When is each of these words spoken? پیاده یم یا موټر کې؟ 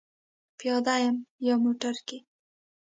پیاده 0.57 0.95
یم 1.05 1.15
یا 1.45 1.55
موټر 1.63 1.95
کې؟ 2.07 2.17